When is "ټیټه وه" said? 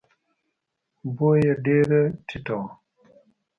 2.27-2.67